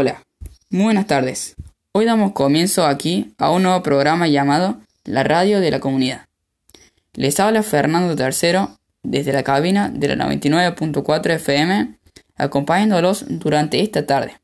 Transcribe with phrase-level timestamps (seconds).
[0.00, 0.22] Hola,
[0.70, 1.56] muy buenas tardes.
[1.90, 6.28] Hoy damos comienzo aquí a un nuevo programa llamado La Radio de la Comunidad.
[7.14, 11.98] Les habla Fernando III desde la cabina de la 99.4 FM,
[12.36, 14.38] acompañándolos durante esta tarde.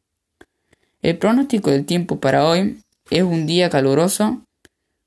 [1.03, 4.43] El pronóstico del tiempo para hoy es un día caluroso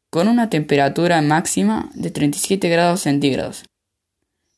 [0.09, 3.65] con una temperatura máxima de 37 grados centígrados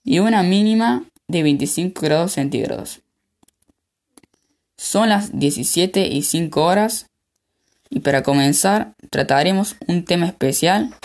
[0.03, 3.01] y una mínima de 25 grados centígrados.
[4.79, 7.07] Son las 17 y 5 horas
[7.89, 10.95] y para comenzar trataremos un tema especial,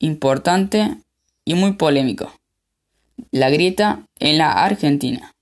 [0.00, 0.96] importante
[1.44, 2.34] y muy polémico.
[3.30, 5.32] La grieta en la Argentina.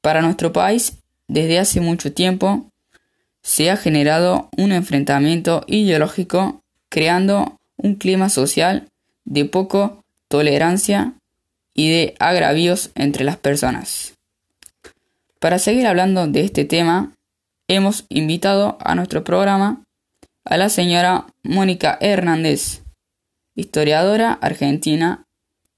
[0.00, 0.94] Para nuestro país,
[1.28, 2.68] desde hace mucho tiempo,
[3.40, 8.88] se ha generado un enfrentamiento ideológico creando un clima social
[9.24, 11.14] de poco tolerancia
[11.72, 14.14] y de agravios entre las personas.
[15.44, 17.12] Para seguir hablando de este tema,
[17.68, 19.84] hemos invitado a nuestro programa
[20.42, 22.80] a la señora Mónica Hernández,
[23.54, 25.26] historiadora argentina,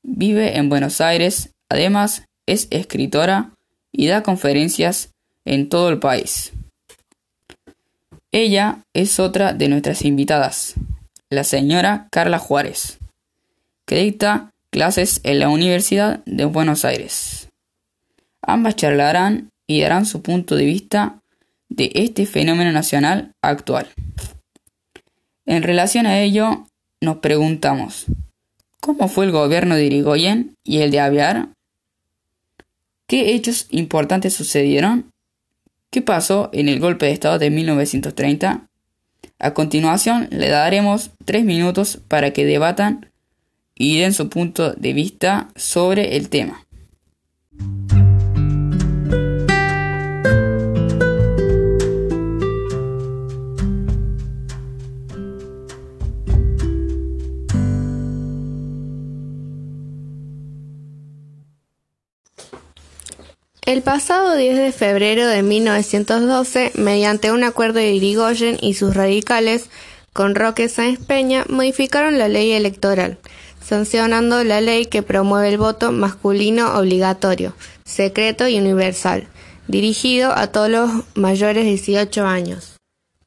[0.05, 3.55] vive en Buenos Aires, además es escritora
[3.91, 5.11] y da conferencias
[5.45, 6.53] en todo el país.
[8.31, 10.75] Ella es otra de nuestras invitadas,
[11.29, 12.99] la señora Carla Juárez,
[13.85, 17.49] que dicta clases en la Universidad de Buenos Aires.
[18.43, 21.23] Ambas charlarán y darán su punto de vista
[21.69, 23.89] de este fenómeno nacional actual.
[25.45, 26.67] En relación a ello,
[27.01, 28.07] nos preguntamos,
[28.81, 31.49] ¿cómo fue el gobierno de Irigoyen y el de Aviar?
[33.07, 35.11] ¿Qué hechos importantes sucedieron?
[35.91, 38.67] ¿Qué pasó en el golpe de Estado de 1930?
[39.39, 43.11] A continuación le daremos tres minutos para que debatan
[43.75, 46.67] y den su punto de vista sobre el tema.
[63.77, 69.69] El pasado 10 de febrero de 1912, mediante un acuerdo de Irigoyen y sus radicales
[70.15, 73.19] con Roque Sáenz Peña, modificaron la ley electoral,
[73.63, 77.55] sancionando la ley que promueve el voto masculino obligatorio,
[77.85, 79.29] secreto y universal,
[79.69, 82.77] dirigido a todos los mayores de 18 años.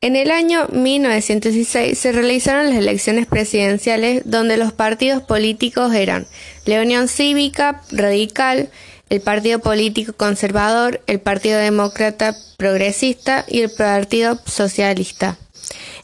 [0.01, 6.25] En el año 1916 se realizaron las elecciones presidenciales donde los partidos políticos eran
[6.65, 8.69] la Unión Cívica Radical,
[9.09, 15.37] el Partido Político Conservador, el Partido Demócrata Progresista y el Partido Socialista,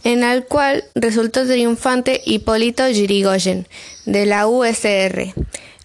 [0.04, 3.68] en el cual resultó triunfante Hipólito Yrigoyen,
[4.06, 5.34] de la USR.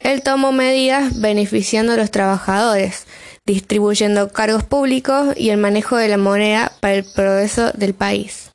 [0.00, 3.06] Él tomó medidas beneficiando a los trabajadores,
[3.44, 8.50] distribuyendo cargos públicos y el manejo de la moneda para el progreso del país.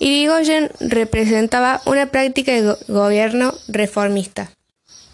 [0.00, 4.50] Irigoyen representaba una práctica de gobierno reformista.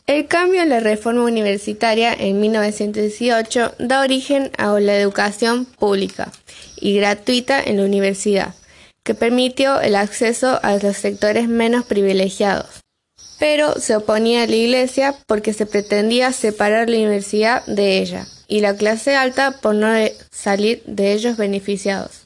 [0.07, 6.31] El cambio en la reforma universitaria en 1918 da origen a la educación pública
[6.77, 8.55] y gratuita en la universidad,
[9.03, 12.83] que permitió el acceso a los sectores menos privilegiados.
[13.41, 18.61] Pero se oponía a la Iglesia porque se pretendía separar la universidad de ella y
[18.61, 19.89] la clase alta por no
[20.31, 22.21] salir de ellos beneficiados.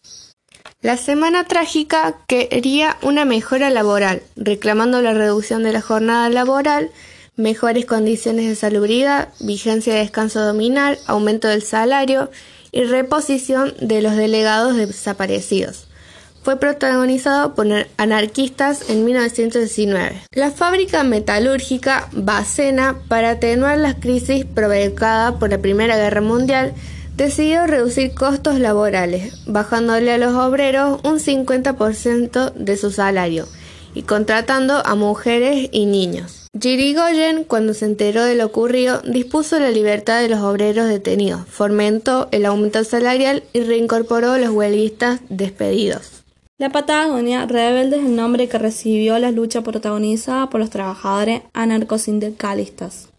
[0.83, 6.91] La Semana Trágica quería una mejora laboral, reclamando la reducción de la jornada laboral
[7.41, 12.31] mejores condiciones de salubridad, vigencia de descanso dominal, aumento del salario
[12.73, 15.87] y reposición de los delegados desaparecidos.
[16.43, 17.67] Fue protagonizado por
[17.99, 20.23] anarquistas en 1919.
[20.33, 26.73] La fábrica metalúrgica Bacena, para atenuar las crisis provocadas por la Primera Guerra Mundial,
[27.17, 33.47] decidió reducir costos laborales, bajándole a los obreros un 50% de su salario
[33.95, 36.40] y contratando a mujeres y niños.
[36.53, 42.27] Yrigoyen, cuando se enteró de lo ocurrido, dispuso la libertad de los obreros detenidos, fomentó
[42.33, 46.25] el aumento salarial y reincorporó a los huelguistas despedidos.
[46.59, 53.11] La Patagonia rebelde es el nombre que recibió la lucha protagonizada por los trabajadores anarcosindicalistas.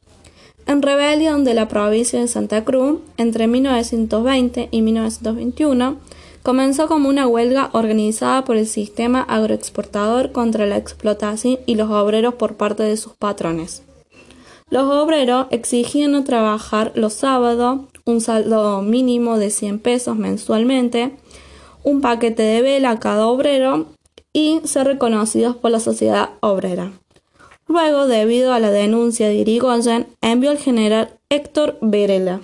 [0.65, 5.99] En rebelión de la provincia de Santa Cruz, entre 1920 y 1921,
[6.43, 12.35] comenzó como una huelga organizada por el sistema agroexportador contra la explotación y los obreros
[12.35, 13.83] por parte de sus patrones.
[14.69, 21.11] Los obreros exigían no trabajar los sábados, un saldo mínimo de 100 pesos mensualmente,
[21.83, 23.87] un paquete de vela a cada obrero
[24.33, 26.93] y ser reconocidos por la sociedad obrera.
[27.67, 32.41] Luego, debido a la denuncia de Irigoyen, envió al general Héctor Verela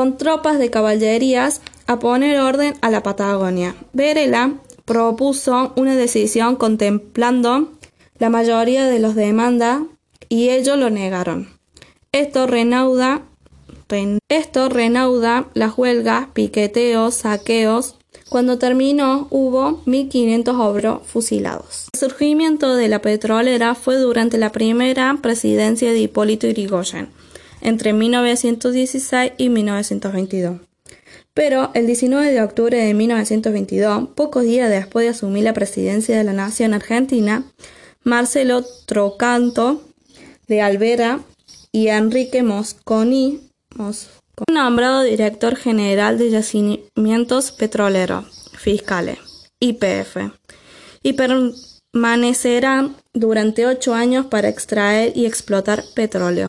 [0.00, 3.74] con tropas de caballerías a poner orden a la Patagonia.
[3.92, 4.54] Varela
[4.86, 7.72] propuso una decisión contemplando
[8.18, 9.82] la mayoría de los demandas
[10.30, 11.50] y ellos lo negaron.
[12.12, 13.26] Esto renauda,
[14.30, 17.96] esto renauda las huelgas, piqueteos, saqueos.
[18.30, 21.88] Cuando terminó hubo 1.500 obreros fusilados.
[21.92, 27.10] El surgimiento de la petrolera fue durante la primera presidencia de Hipólito Yrigoyen,
[27.60, 30.60] entre 1916 y 1922.
[31.34, 36.24] Pero el 19 de octubre de 1922, pocos días después de asumir la presidencia de
[36.24, 37.44] la nación argentina,
[38.02, 39.82] Marcelo Trocanto
[40.48, 41.20] de Alvera
[41.72, 43.40] y Enrique Mosconi,
[43.76, 49.18] fue nombrado director general de yacimientos petroleros fiscales,
[49.60, 50.32] IPF,
[51.02, 56.48] y permanecerán durante ocho años para extraer y explotar petróleo.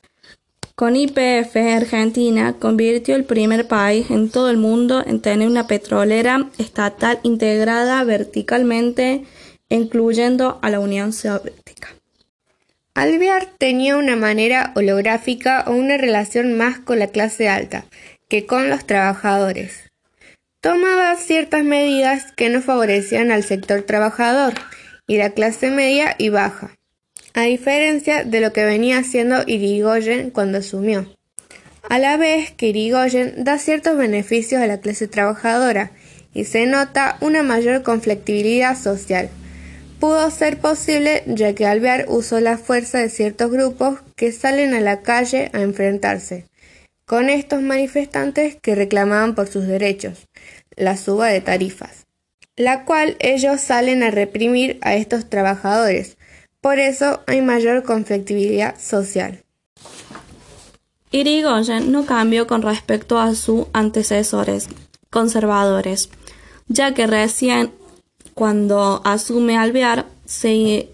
[0.82, 6.50] Con IPF, Argentina convirtió el primer país en todo el mundo en tener una petrolera
[6.58, 9.24] estatal integrada verticalmente,
[9.70, 11.90] incluyendo a la Unión Soviética.
[12.96, 17.86] Alvear tenía una manera holográfica o una relación más con la clase alta
[18.28, 19.92] que con los trabajadores.
[20.62, 24.56] Tomaba ciertas medidas que no favorecían al sector trabajador
[25.06, 26.76] y la clase media y baja,
[27.34, 31.06] a diferencia de lo que venía haciendo Irigoyen cuando asumió.
[31.90, 35.92] A la vez que Irigoyen da ciertos beneficios a la clase trabajadora
[36.34, 39.30] y se nota una mayor conflictividad social
[40.02, 44.82] pudo ser posible ya que Alvear usó la fuerza de ciertos grupos que salen a
[44.82, 46.46] la calle a enfrentarse
[47.06, 50.28] con estos manifestantes que reclamaban por sus derechos,
[50.76, 52.08] la suba de tarifas,
[52.56, 56.18] la cual ellos salen a reprimir a estos trabajadores.
[56.62, 59.44] Por eso hay mayor conflictividad social.
[61.12, 64.70] Irigoyen no cambió con respecto a sus antecesores
[65.10, 66.10] conservadores,
[66.68, 67.72] ya que recién
[68.34, 70.90] cuando asume Alvear, se,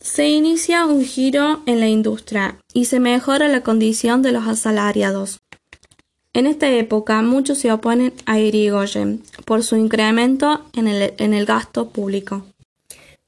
[0.00, 5.40] se inicia un giro en la industria y se mejora la condición de los asalariados.
[6.32, 11.46] En esta época, muchos se oponen a Irigoyen por su incremento en el, en el
[11.46, 12.44] gasto público.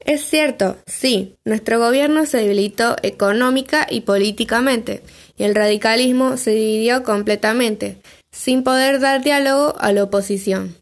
[0.08, 5.02] Es cierto, sí, nuestro gobierno se debilitó económica y políticamente,
[5.37, 7.99] y el radicalismo se dividió completamente,
[8.32, 10.75] sin poder dar diálogo a la oposición.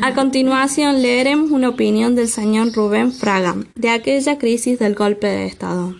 [0.00, 5.44] A continuación leeremos una opinión del señor Rubén Fraga de aquella crisis del golpe de
[5.44, 5.94] Estado.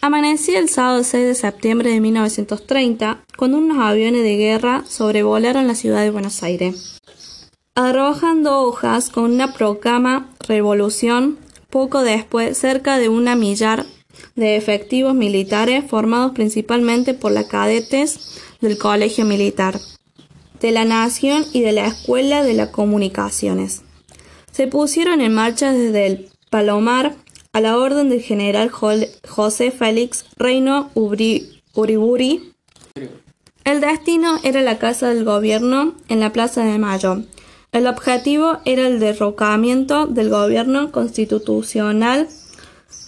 [0.00, 5.76] Amanecí el sábado 6 de septiembre de 1930 cuando unos aviones de guerra sobrevolaron la
[5.76, 7.00] ciudad de Buenos Aires,
[7.76, 11.38] arrojando hojas con una proclama revolución.
[11.72, 13.86] Poco después, cerca de una millar
[14.36, 19.80] de efectivos militares formados principalmente por las cadetes del Colegio Militar
[20.60, 23.80] de la Nación y de la Escuela de las Comunicaciones.
[24.50, 27.16] Se pusieron en marcha desde el Palomar
[27.54, 32.52] a la orden del general José Félix Reino Uriburi.
[33.64, 37.22] El destino era la casa del gobierno en la Plaza de Mayo.
[37.72, 42.28] El objetivo era el derrocamiento del gobierno constitucional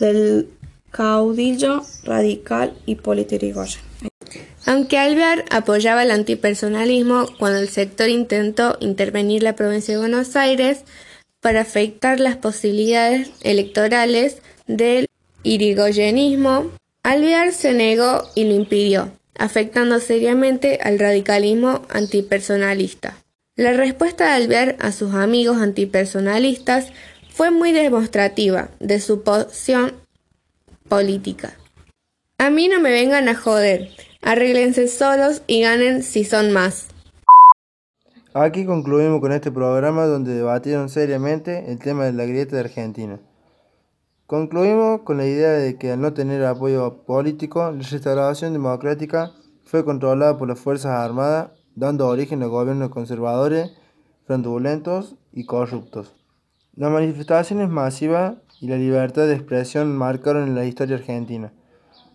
[0.00, 0.49] del
[0.90, 3.83] caudillo radical y Yrigoyen.
[4.64, 10.85] Aunque Alvear apoyaba el antipersonalismo cuando el sector intentó intervenir la provincia de Buenos Aires
[11.42, 15.09] para afectar las posibilidades electorales del
[15.42, 16.71] irigoyenismo,
[17.02, 23.24] Alvear se negó y lo impidió, afectando seriamente al radicalismo antipersonalista.
[23.56, 26.88] La respuesta de Alvear a sus amigos antipersonalistas
[27.30, 29.92] fue muy demostrativa de su posición
[30.88, 31.54] política.
[32.38, 33.90] A mí no me vengan a joder,
[34.23, 36.88] Arréglense solos y ganen si son más.
[38.32, 43.20] Aquí concluimos con este programa donde debatieron seriamente el tema de la grieta de Argentina.
[44.26, 49.30] Concluimos con la idea de que al no tener apoyo político, la restauración democrática
[49.62, 53.73] fue controlada por las Fuerzas Armadas, dando origen a gobiernos conservadores,
[54.26, 56.14] fraudulentos y corruptos.
[56.76, 61.52] Las manifestaciones masivas y la libertad de expresión marcaron en la historia argentina,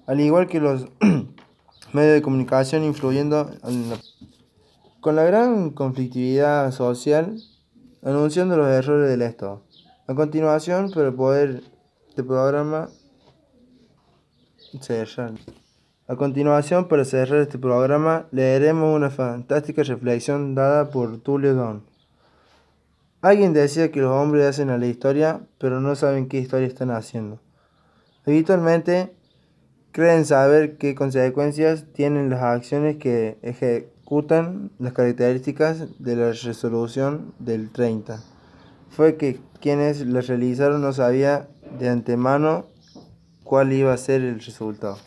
[0.08, 0.88] al igual que los
[1.94, 3.50] medios de comunicación influyendo
[5.00, 7.38] con la gran conflictividad social,
[8.04, 9.63] anunciando los errores del Estado.
[10.08, 11.62] A continuación, para poder
[12.10, 12.89] este programa
[14.82, 15.34] cerrar.
[16.12, 21.84] A continuación, para cerrar este programa, leeremos una fantástica reflexión dada por Tulio Don.
[23.22, 26.89] Alguien decía que los hombres hacen a la historia, pero no saben qué historia están
[26.89, 27.39] haciendo.
[28.25, 29.13] Habitualmente,
[29.92, 37.70] creen saber qué consecuencias tienen las acciones que ejecutan las características de la resolución del
[37.70, 38.20] 30.
[38.89, 42.66] Fue que quienes la realizaron no sabían de antemano
[43.44, 44.98] cuál iba a ser el resultado.